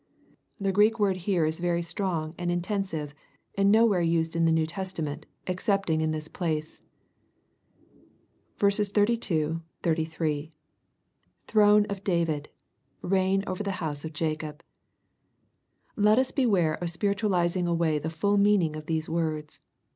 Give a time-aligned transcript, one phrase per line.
[0.57, 3.13] ]The Greek word here is very strong and inten sive,
[3.55, 6.81] and nowhere used in the New Testament) excepting in this place.
[8.57, 10.49] 32, 33.—
[11.47, 12.49] [Throne of David—
[13.03, 14.63] Reign over (he house of Jacob.]
[15.95, 19.59] Let us beware of spiritualizing away the fuU meaning of these words.